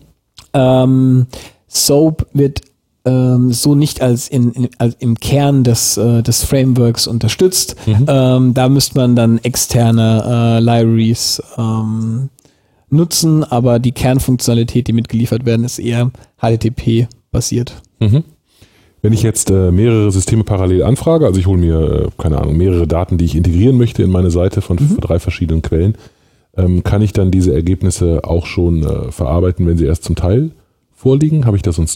[0.52, 1.26] Ähm,
[1.66, 2.60] Soap wird
[3.04, 7.76] ähm, so nicht als, in, in, als im Kern des, äh, des Frameworks unterstützt.
[7.86, 12.30] Ähm, da müsste man dann externe äh, Libraries ähm,
[12.90, 17.74] nutzen, aber die Kernfunktionalität, die mitgeliefert werden, ist eher HTTP-basiert.
[18.00, 18.24] Mhm.
[19.02, 22.56] Wenn ich jetzt äh, mehrere Systeme parallel anfrage, also ich hole mir, äh, keine Ahnung,
[22.56, 24.96] mehrere Daten, die ich integrieren möchte in meine Seite von Mhm.
[25.00, 25.96] drei verschiedenen Quellen,
[26.56, 30.52] ähm, kann ich dann diese Ergebnisse auch schon äh, verarbeiten, wenn sie erst zum Teil
[30.94, 31.44] vorliegen?
[31.44, 31.88] Habe ich da so einen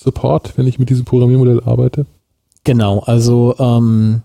[0.00, 2.06] Streaming-Support, wenn ich mit diesem Programmiermodell arbeite?
[2.64, 4.22] Genau, also ähm,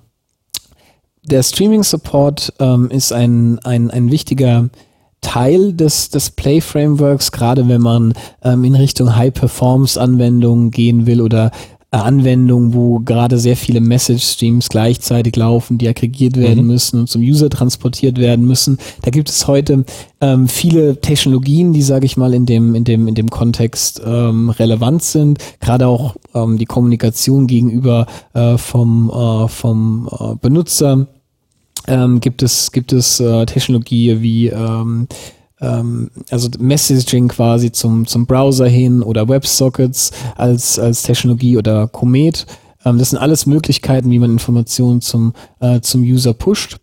[1.23, 4.69] der Streaming-Support ähm, ist ein, ein, ein wichtiger
[5.21, 11.51] Teil des, des Play-Frameworks, gerade wenn man ähm, in Richtung High-Performance-Anwendungen gehen will oder
[12.03, 17.49] Anwendungen, wo gerade sehr viele Message-Streams gleichzeitig laufen, die aggregiert werden müssen und zum User
[17.49, 18.77] transportiert werden müssen.
[19.01, 19.85] Da gibt es heute
[20.21, 24.49] ähm, viele Technologien, die, sage ich mal, in dem, in dem, in dem Kontext ähm,
[24.49, 25.39] relevant sind.
[25.59, 31.07] Gerade auch ähm, die Kommunikation gegenüber äh, vom, äh, vom äh, Benutzer
[31.87, 35.07] ähm, gibt es, gibt es äh, Technologie wie ähm,
[35.59, 42.45] also Messaging quasi zum, zum Browser hin oder WebSockets als, als Technologie oder Comet.
[42.85, 46.77] Ähm, das sind alles Möglichkeiten, wie man Informationen zum, äh, zum User pusht.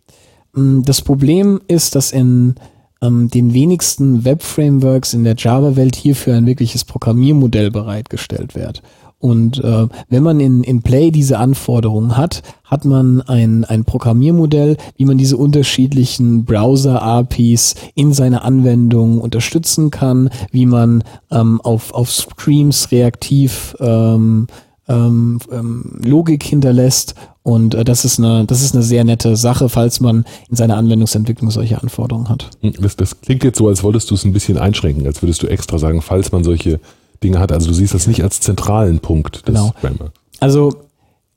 [0.55, 2.55] Ähm, das Problem ist, dass in
[3.01, 8.81] ähm, den wenigsten Web-Frameworks in der Java-Welt hierfür ein wirkliches Programmiermodell bereitgestellt wird.
[9.23, 14.75] Und äh, wenn man in, in Play diese Anforderungen hat, hat man ein, ein Programmiermodell,
[14.97, 22.09] wie man diese unterschiedlichen Browser-APIs in seiner Anwendung unterstützen kann, wie man ähm, auf, auf
[22.09, 24.47] Streams reaktiv ähm,
[24.89, 27.15] ähm, ähm, Logik hinterlässt.
[27.43, 30.75] Und äh, das ist eine, das ist eine sehr nette Sache, falls man in seiner
[30.75, 32.49] Anwendungsentwicklung solche Anforderungen hat.
[32.59, 35.41] Hm, das, das klingt jetzt so, als wolltest du es ein bisschen einschränken, als würdest
[35.43, 36.81] du extra sagen, falls man solche
[37.23, 37.51] Dinge hat.
[37.51, 39.73] Also du siehst das nicht als zentralen Punkt des genau.
[39.79, 40.19] Frameworks.
[40.39, 40.73] Also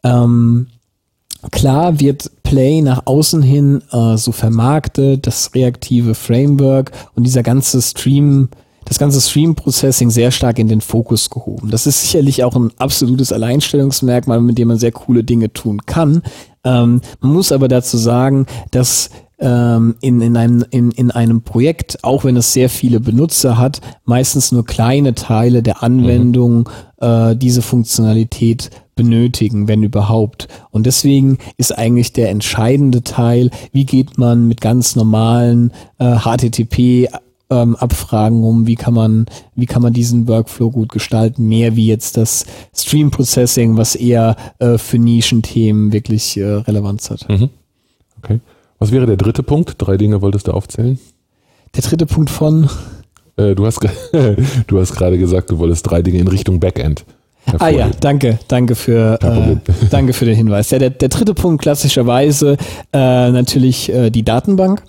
[0.05, 0.67] ähm,
[1.51, 7.83] klar wird Play nach außen hin äh, so vermarktet, das reaktive Framework und dieser ganze
[7.83, 8.49] Stream,
[8.85, 11.71] das ganze Stream-Processing sehr stark in den Fokus gehoben.
[11.71, 16.23] Das ist sicherlich auch ein absolutes Alleinstellungsmerkmal, mit dem man sehr coole Dinge tun kann.
[16.65, 22.03] Ähm, man muss aber dazu sagen, dass ähm, in, in, einem, in, in einem Projekt,
[22.03, 26.69] auch wenn es sehr viele Benutzer hat, meistens nur kleine Teile der Anwendung
[27.01, 27.07] mhm.
[27.07, 30.49] äh, diese Funktionalität benötigen, wenn überhaupt.
[30.71, 37.09] Und deswegen ist eigentlich der entscheidende Teil, wie geht man mit ganz normalen äh, HTTP
[37.49, 41.87] ähm, Abfragen um, wie kann man, wie kann man diesen Workflow gut gestalten, mehr wie
[41.87, 42.45] jetzt das
[42.75, 47.29] Stream Processing, was eher äh, für Nischenthemen wirklich äh, Relevanz hat.
[47.29, 47.51] Mhm.
[48.19, 48.41] Okay.
[48.79, 49.75] Was wäre der dritte Punkt?
[49.79, 50.99] Drei Dinge wolltest du aufzählen?
[51.75, 52.69] Der dritte Punkt von?
[53.37, 53.81] Äh, du hast,
[54.67, 57.05] du hast gerade gesagt, du wolltest drei Dinge in Richtung Backend.
[57.59, 59.57] Ah ja, danke, danke für, äh,
[59.91, 60.71] danke für den Hinweis.
[60.71, 62.57] Ja, der, der dritte Punkt klassischerweise
[62.93, 64.83] äh, natürlich äh, die Datenbank.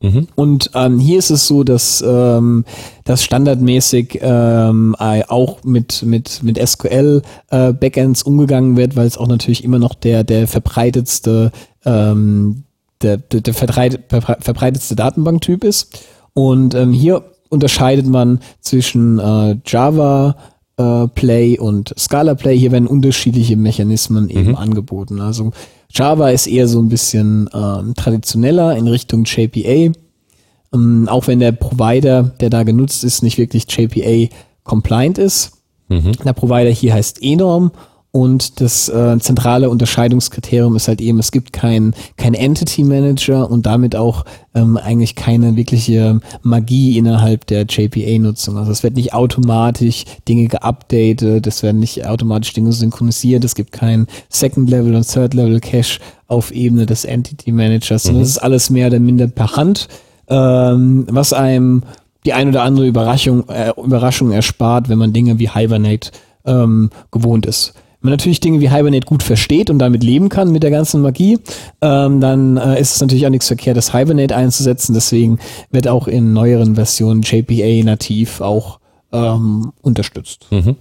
[0.00, 0.26] Mhm.
[0.34, 2.64] Und ähm, hier ist es so, dass ähm,
[3.04, 9.28] das standardmäßig ähm, auch mit, mit, mit SQL äh, Backends umgegangen wird, weil es auch
[9.28, 11.52] natürlich immer noch der, der verbreitetste
[11.84, 12.64] ähm,
[13.02, 16.04] der, der, der verbreitetste Datenbanktyp ist.
[16.34, 20.36] Und ähm, hier unterscheidet man zwischen äh, Java
[20.78, 22.58] äh, Play und Scala Play.
[22.58, 24.56] Hier werden unterschiedliche Mechanismen eben mhm.
[24.56, 25.20] angeboten.
[25.20, 25.52] Also
[25.90, 29.92] Java ist eher so ein bisschen ähm, traditioneller in Richtung JPA.
[30.72, 34.34] Ähm, auch wenn der Provider, der da genutzt ist, nicht wirklich JPA
[34.64, 35.58] compliant ist.
[35.88, 36.12] Mhm.
[36.24, 37.72] Der Provider hier heißt enorm
[38.14, 43.64] und das äh, zentrale Unterscheidungskriterium ist halt eben, es gibt kein, kein Entity Manager und
[43.64, 48.58] damit auch ähm, eigentlich keine wirkliche Magie innerhalb der JPA-Nutzung.
[48.58, 53.72] Also es wird nicht automatisch Dinge geupdatet, es werden nicht automatisch Dinge synchronisiert, es gibt
[53.72, 55.98] kein Second Level und Third Level Cache
[56.28, 58.12] auf Ebene des Entity Managers.
[58.12, 58.18] Mhm.
[58.18, 59.88] Das ist alles mehr oder minder per Hand,
[60.28, 61.82] ähm, was einem
[62.26, 66.10] die ein oder andere Überraschung, äh, Überraschung erspart, wenn man Dinge wie Hibernate
[66.44, 67.72] ähm, gewohnt ist.
[68.02, 71.02] Wenn man natürlich Dinge wie Hibernate gut versteht und damit leben kann mit der ganzen
[71.02, 71.38] Magie,
[71.80, 74.92] ähm, dann äh, ist es natürlich auch nichts verkehrt, das Hibernate einzusetzen.
[74.92, 75.38] Deswegen
[75.70, 78.80] wird auch in neueren Versionen JPA nativ auch
[79.12, 80.46] ähm, unterstützt.
[80.50, 80.74] Mhm.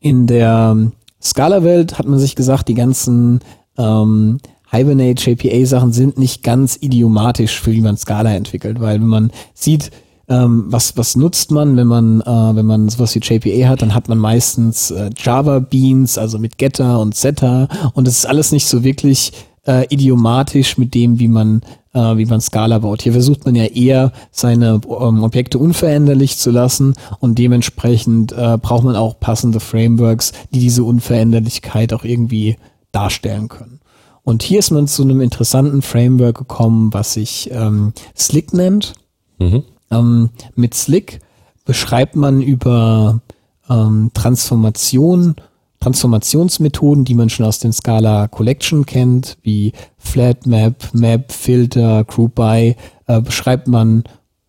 [0.00, 0.76] In der
[1.22, 3.38] Scala-Welt hat man sich gesagt, die ganzen
[3.78, 4.38] ähm,
[4.72, 9.30] Hibernate JPA Sachen sind nicht ganz idiomatisch für wie man Scala entwickelt, weil wenn man
[9.54, 9.92] sieht,
[10.28, 13.94] ähm, was, was nutzt man, wenn man, äh, wenn man sowas wie JPA hat, dann
[13.94, 18.52] hat man meistens äh, Java Beans, also mit Getter und Setter und das ist alles
[18.52, 19.32] nicht so wirklich
[19.66, 21.62] äh, idiomatisch mit dem, wie man
[21.94, 23.02] äh, wie man Scala baut.
[23.02, 28.84] Hier versucht man ja eher, seine ähm, Objekte unveränderlich zu lassen und dementsprechend äh, braucht
[28.84, 32.56] man auch passende Frameworks, die diese Unveränderlichkeit auch irgendwie
[32.92, 33.80] darstellen können.
[34.22, 38.94] Und hier ist man zu einem interessanten Framework gekommen, was sich ähm, Slick nennt.
[39.38, 39.64] Mhm.
[39.94, 41.20] Ähm, mit Slick
[41.64, 43.20] beschreibt man über
[43.68, 45.36] ähm, Transformation,
[45.80, 52.34] Transformationsmethoden, die man schon aus den Scala Collection kennt, wie Flat Map, Map, Filter, Group
[52.34, 52.76] By,
[53.06, 54.04] äh, beschreibt man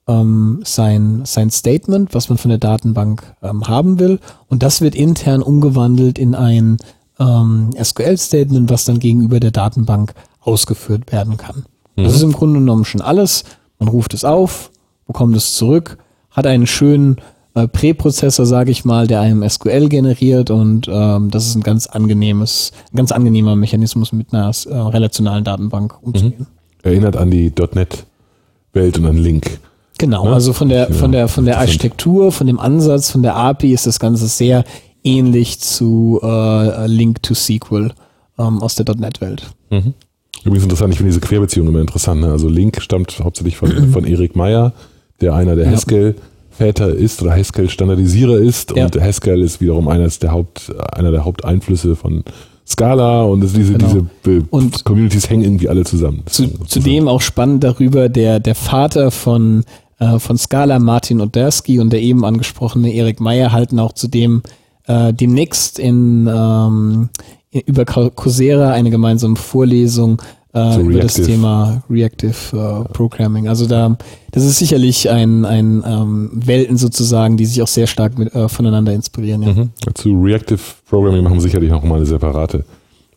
[0.08, 4.20] ähm, sein, sein Statement, was man von der Datenbank ähm, haben will.
[4.48, 6.78] Und das wird intern umgewandelt in ein
[7.20, 11.66] ähm, SQL-Statement, was dann gegenüber der Datenbank ausgeführt werden kann.
[11.96, 12.04] Mhm.
[12.04, 13.44] Das ist im Grunde genommen schon alles.
[13.80, 14.72] Man ruft es auf,
[15.08, 15.98] bekommt es zurück,
[16.32, 17.18] hat einen schönen
[17.54, 21.88] äh, Präprozessor, sage ich mal, der einem SQL generiert und ähm, das ist ein ganz
[21.88, 26.34] angenehmes, ein ganz angenehmer Mechanismus mit einer äh, relationalen Datenbank umzugehen.
[26.40, 26.48] Mhm.
[26.84, 29.60] Erinnert an die .NET-Welt und an Link.
[29.98, 30.34] Genau, ne?
[30.34, 33.88] also von der von der von der Architektur, von dem Ansatz, von der API ist
[33.88, 34.66] das Ganze sehr
[35.06, 37.94] ähnlich zu äh, Link to SQL
[38.38, 39.48] ähm, aus der .NET-Welt.
[39.70, 39.94] Mhm.
[40.44, 42.22] Übrigens interessant, ich finde diese Querbeziehung immer interessant.
[42.22, 42.32] Ne?
[42.32, 44.74] Also Link stammt hauptsächlich von, von Erik Meyer,
[45.22, 45.72] der einer der ja.
[45.72, 46.16] Haskell
[46.50, 48.86] Väter ist oder Haskell Standardisierer ist ja.
[48.86, 52.24] und Haskell ist wiederum eines der Haupt, einer der Haupteinflüsse von
[52.68, 54.08] Scala und diese, genau.
[54.24, 56.24] diese und Communities hängen irgendwie alle zusammen.
[56.26, 59.66] Zu, zudem auch spannend darüber, der, der Vater von,
[60.00, 64.42] äh, von Scala, Martin Odersky und der eben angesprochene Erik Meyer halten auch zudem
[64.88, 67.10] äh, demnächst in, ähm,
[67.52, 70.22] über Coursera eine gemeinsame Vorlesung
[70.56, 73.48] äh, so über das Thema Reactive äh, Programming.
[73.48, 73.98] Also da,
[74.32, 78.48] das ist sicherlich ein, ein ähm, Welten sozusagen, die sich auch sehr stark mit, äh,
[78.48, 79.44] voneinander inspirieren.
[79.44, 79.54] Ja.
[79.54, 79.70] Mhm.
[79.94, 82.66] Zu Reactive Programming machen wir sicherlich auch mal eine separate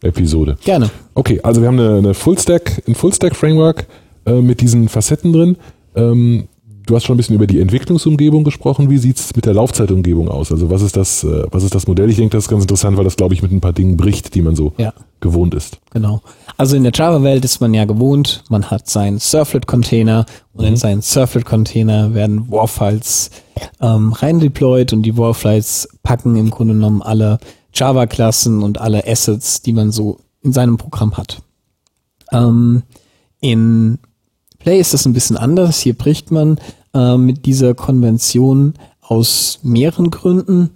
[0.03, 0.57] Episode.
[0.65, 0.91] Gerne.
[1.15, 3.87] Okay, also wir haben eine, eine Full-Stack, ein Full-Stack-Framework
[4.27, 5.57] äh, mit diesen Facetten drin.
[5.95, 6.49] Ähm,
[6.89, 8.89] Du hast schon ein bisschen über die Entwicklungsumgebung gesprochen.
[8.89, 10.51] Wie sieht es mit der Laufzeitumgebung aus?
[10.51, 12.09] Also was ist das, äh, was ist das Modell?
[12.09, 14.35] Ich denke, das ist ganz interessant, weil das, glaube ich, mit ein paar Dingen bricht,
[14.35, 14.95] die man so ja.
[15.21, 15.81] gewohnt ist.
[15.91, 16.23] Genau.
[16.57, 20.25] Also in der Java-Welt ist man ja gewohnt, man hat seinen Surflet-Container
[20.55, 20.69] und mhm.
[20.69, 23.33] in seinen Surflet-Container werden Warfiles
[23.83, 27.39] ähm, rein deployed und die Warfiles packen im Grunde genommen alle
[27.75, 31.43] Java-Klassen und alle Assets, die man so in seinem Programm hat.
[32.33, 32.83] Ähm,
[33.43, 33.99] in
[34.59, 35.81] Play ist das ein bisschen anders.
[35.81, 36.59] Hier bricht man
[36.95, 40.71] äh, mit dieser Konvention aus mehreren Gründen.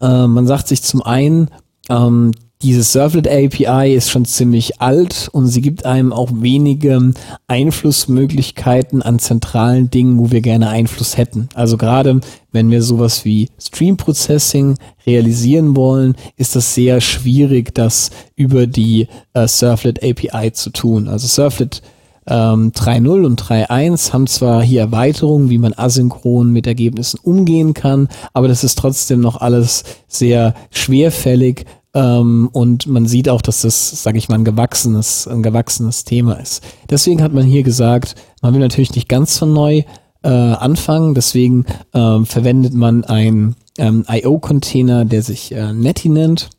[0.00, 1.48] Äh, man sagt sich zum einen,
[1.88, 2.32] ähm,
[2.64, 7.12] diese Servlet API ist schon ziemlich alt und sie gibt einem auch wenige
[7.46, 11.50] Einflussmöglichkeiten an zentralen Dingen, wo wir gerne Einfluss hätten.
[11.52, 12.20] Also gerade
[12.52, 19.08] wenn wir sowas wie Stream Processing realisieren wollen, ist das sehr schwierig, das über die
[19.34, 21.06] äh, Servlet API zu tun.
[21.06, 21.82] Also Servlet
[22.26, 28.08] ähm, 3.0 und 3.1 haben zwar hier Erweiterungen, wie man asynchron mit Ergebnissen umgehen kann,
[28.32, 34.02] aber das ist trotzdem noch alles sehr schwerfällig ähm, und man sieht auch, dass das,
[34.02, 36.62] sage ich mal, ein gewachsenes, ein gewachsenes Thema ist.
[36.90, 39.82] Deswegen hat man hier gesagt, man will natürlich nicht ganz von neu
[40.22, 46.50] äh, anfangen, deswegen ähm, verwendet man ein ähm, IO-Container, der sich äh, Netty nennt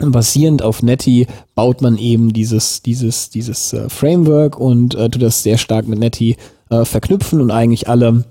[0.00, 5.42] basierend auf Netty baut man eben dieses, dieses, dieses äh, Framework und äh, tut das
[5.42, 6.36] sehr stark mit Netty
[6.70, 8.24] äh, verknüpfen und eigentlich alle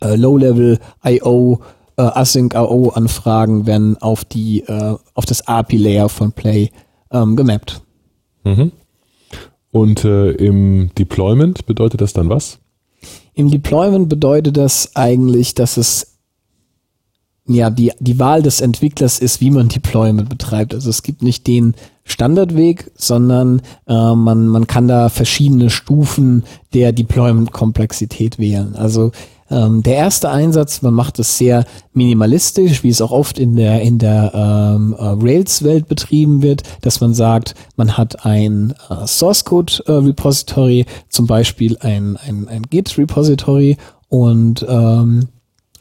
[0.00, 1.60] äh, Low-Level IO,
[1.96, 6.70] äh, Async IO Anfragen werden auf die, äh, auf das API-Layer von Play
[7.10, 7.80] ähm, gemappt.
[8.44, 8.72] Mhm.
[9.70, 12.58] Und äh, im Deployment bedeutet das dann was?
[13.34, 16.17] Im Deployment bedeutet das eigentlich, dass es
[17.48, 20.74] ja, die, die Wahl des Entwicklers ist, wie man Deployment betreibt.
[20.74, 26.92] Also es gibt nicht den Standardweg, sondern äh, man, man kann da verschiedene Stufen der
[26.92, 28.76] Deployment-Komplexität wählen.
[28.76, 29.12] Also
[29.50, 33.80] ähm, der erste Einsatz, man macht es sehr minimalistisch, wie es auch oft in der
[33.80, 39.44] in der ähm, äh, Rails-Welt betrieben wird, dass man sagt, man hat ein äh, Source
[39.44, 45.28] Code äh, Repository, zum Beispiel ein ein, ein Git Repository und ähm,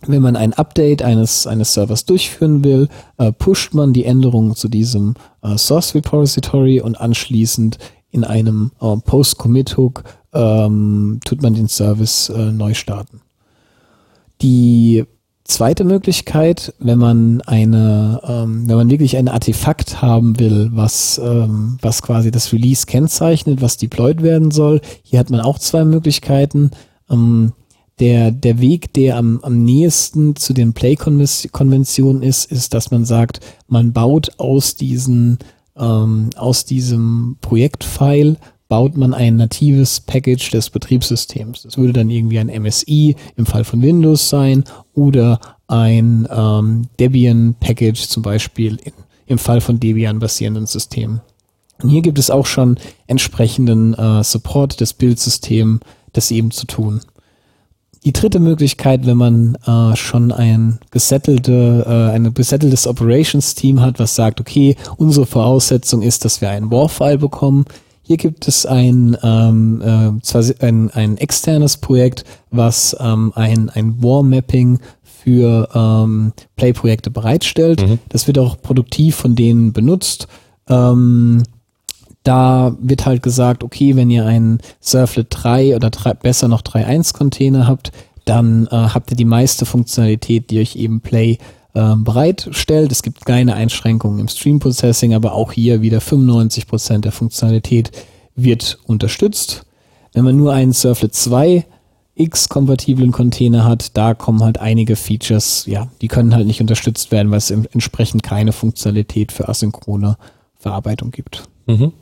[0.07, 4.67] wenn man ein Update eines, eines Servers durchführen will, äh, pusht man die Änderungen zu
[4.67, 7.77] diesem äh, Source Repository und anschließend
[8.11, 13.21] in einem äh, Post-Commit-Hook ähm, tut man den Service äh, neu starten.
[14.41, 15.05] Die
[15.47, 21.77] zweite Möglichkeit, wenn man eine, ähm, wenn man wirklich ein Artefakt haben will, was, ähm,
[21.81, 26.71] was quasi das Release kennzeichnet, was deployed werden soll, hier hat man auch zwei Möglichkeiten.
[27.09, 27.53] Ähm,
[27.99, 33.39] der, der Weg, der am, am nächsten zu den Play-Konventionen ist, ist, dass man sagt,
[33.67, 35.39] man baut aus diesen,
[35.75, 38.37] ähm, aus diesem Projektfile
[38.69, 41.63] baut man ein natives Package des Betriebssystems.
[41.63, 48.07] Das würde dann irgendwie ein MSI im Fall von Windows sein oder ein ähm, Debian-Package
[48.07, 48.93] zum Beispiel in,
[49.25, 51.21] im Fall von Debian basierenden Systemen.
[51.81, 55.81] Und hier gibt es auch schon entsprechenden äh, Support des Bildsystems,
[56.13, 57.01] das eben zu tun.
[58.07, 64.15] Die dritte Möglichkeit, wenn man äh, schon ein gesettelte, äh, ein gesetteltes Operations-Team hat, was
[64.15, 67.65] sagt, okay, unsere Voraussetzung ist, dass wir einen War-File bekommen.
[68.03, 74.01] Hier gibt es ein, ähm, äh, zwar ein, ein externes Projekt, was ähm, ein, ein
[74.01, 77.85] War-Mapping für ähm, Play-Projekte bereitstellt.
[77.85, 77.99] Mhm.
[78.07, 80.29] Das wird auch produktiv von denen benutzt.
[80.69, 81.43] Ähm,
[82.27, 87.13] da wird halt gesagt, okay, wenn ihr einen Surflet 3 oder 3, besser noch 3.1
[87.13, 87.91] Container habt,
[88.25, 91.37] dann äh, habt ihr die meiste Funktionalität, die euch eben Play
[91.73, 92.91] äh, bereitstellt.
[92.91, 97.91] Es gibt keine Einschränkungen im Stream Processing, aber auch hier wieder 95 Prozent der Funktionalität
[98.35, 99.65] wird unterstützt.
[100.13, 101.65] Wenn man nur einen Surflet 2
[102.15, 107.31] X-kompatiblen Container hat, da kommen halt einige Features, ja, die können halt nicht unterstützt werden,
[107.31, 110.17] weil es entsprechend keine Funktionalität für asynchrone
[110.57, 111.47] Verarbeitung gibt.
[111.67, 111.93] Mhm.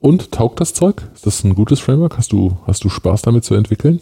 [0.00, 1.02] Und taugt das Zeug?
[1.14, 2.16] Ist das ein gutes Framework?
[2.16, 4.00] Hast du, hast du Spaß damit zu entwickeln?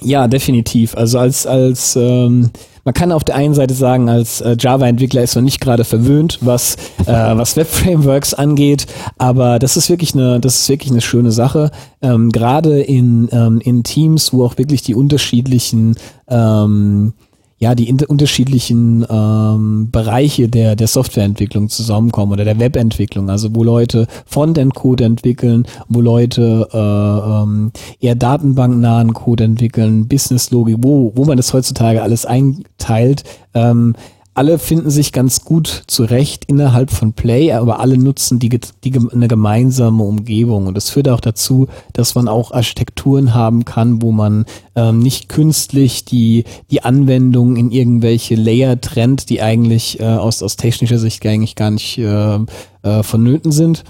[0.00, 0.96] Ja, definitiv.
[0.96, 2.50] Also als, als ähm,
[2.84, 6.38] man kann auf der einen Seite sagen, als äh, Java-Entwickler ist man nicht gerade verwöhnt,
[6.42, 11.32] was, äh, was Web-Frameworks angeht, aber das ist wirklich eine, das ist wirklich eine schöne
[11.32, 11.70] Sache.
[12.02, 15.96] Ähm, gerade in, ähm, in Teams, wo auch wirklich die unterschiedlichen
[16.28, 17.14] ähm,
[17.58, 24.06] ja, die unterschiedlichen ähm, Bereiche der, der Softwareentwicklung zusammenkommen oder der Webentwicklung, also wo Leute
[24.26, 31.52] Frontend-Code entwickeln, wo Leute äh, ähm, eher datenbanknahen Code entwickeln, Business-Logik, wo, wo man das
[31.52, 33.22] heutzutage alles einteilt,
[33.54, 33.94] ähm,
[34.34, 39.28] alle finden sich ganz gut zurecht innerhalb von Play, aber alle nutzen die, die, eine
[39.28, 40.66] gemeinsame Umgebung.
[40.66, 44.44] Und das führt auch dazu, dass man auch Architekturen haben kann, wo man
[44.74, 50.56] ähm, nicht künstlich die, die Anwendung in irgendwelche Layer trennt, die eigentlich äh, aus, aus
[50.56, 52.38] technischer Sicht eigentlich gar nicht äh,
[52.82, 53.84] äh, vonnöten sind.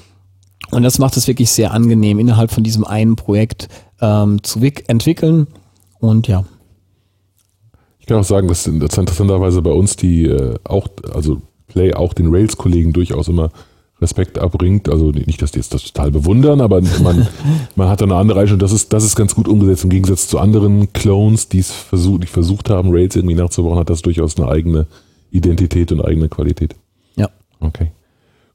[0.71, 3.69] Und das macht es wirklich sehr angenehm, innerhalb von diesem einen Projekt
[4.01, 5.47] ähm, zu entwickeln.
[6.01, 6.45] Und ja.
[8.05, 12.35] Ich kann auch sagen, dass interessanterweise bei uns die äh, auch, also Play auch den
[12.35, 13.51] Rails-Kollegen durchaus immer
[13.99, 14.91] Respekt abbringt.
[14.91, 17.27] Also nicht, dass die jetzt das total bewundern, aber man,
[17.77, 18.59] man hat da eine andere Einstellung.
[18.59, 22.25] Das ist, das ist ganz gut umgesetzt im Gegensatz zu anderen Clones, die es versucht,
[22.25, 24.87] die versucht haben, Rails irgendwie nachzubauen, hat das durchaus eine eigene
[25.31, 26.77] Identität und eigene Qualität.
[27.17, 27.31] Ja.
[27.61, 27.91] Okay.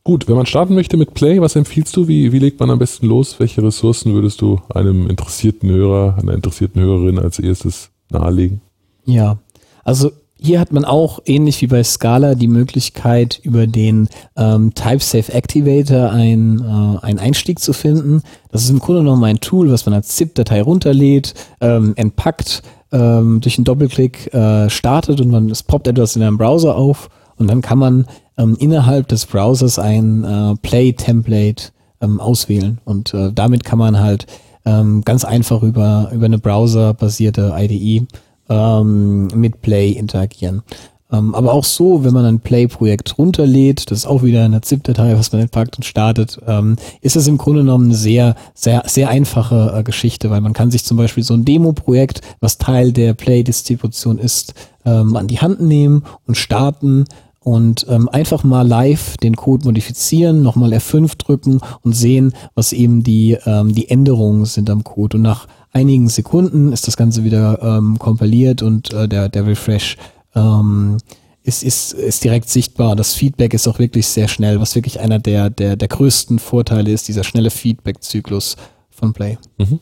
[0.03, 2.07] Gut, wenn man starten möchte mit Play, was empfiehlst du?
[2.07, 3.39] Wie, wie legt man am besten los?
[3.39, 8.62] Welche Ressourcen würdest du einem interessierten Hörer, einer interessierten Hörerin als erstes nahelegen?
[9.10, 9.38] Ja,
[9.84, 15.34] also hier hat man auch ähnlich wie bei Scala die Möglichkeit, über den ähm, TypeSafe
[15.34, 18.22] Activator ein, äh, einen Einstieg zu finden.
[18.52, 23.41] Das ist im Grunde genommen ein Tool, was man als ZIP-Datei runterlädt, ähm, entpackt, ähm,
[23.41, 27.48] durch einen Doppelklick äh, startet und man, es poppt etwas in einem Browser auf und
[27.48, 28.06] dann kann man
[28.38, 34.26] ähm, innerhalb des Browsers ein äh, Play-Template ähm, auswählen und äh, damit kann man halt
[34.65, 38.08] ähm, ganz einfach über, über eine browserbasierte IDE
[38.49, 40.63] ähm, mit Play interagieren.
[41.12, 45.17] Ähm, aber auch so, wenn man ein Play-Projekt runterlädt, das ist auch wieder eine ZIP-Datei,
[45.17, 49.09] was man entpackt und startet, ähm, ist es im Grunde genommen eine sehr, sehr, sehr
[49.09, 53.15] einfache äh, Geschichte, weil man kann sich zum Beispiel so ein Demo-Projekt, was Teil der
[53.15, 54.53] Play-Distribution ist,
[54.85, 57.05] ähm, an die Hand nehmen und starten
[57.39, 63.01] und ähm, einfach mal live den Code modifizieren, nochmal F5 drücken und sehen, was eben
[63.01, 65.17] die, ähm, die Änderungen sind am Code.
[65.17, 69.97] Und nach einigen Sekunden ist das Ganze wieder ähm, kompiliert und äh, der, der Refresh
[70.36, 70.97] ähm,
[71.43, 72.95] ist, ist, ist direkt sichtbar.
[72.95, 76.91] Das Feedback ist auch wirklich sehr schnell, was wirklich einer der, der, der größten Vorteile
[76.91, 78.55] ist, dieser schnelle Feedback-Zyklus
[78.89, 79.38] von Play.
[79.58, 79.79] Mhm.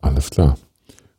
[0.00, 0.56] Alles klar.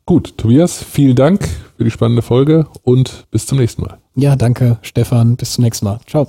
[0.04, 3.98] Gut, Tobias, vielen Dank für die spannende Folge und bis zum nächsten Mal.
[4.14, 5.36] Ja, danke, Stefan.
[5.36, 6.00] Bis zum nächsten Mal.
[6.06, 6.28] Ciao.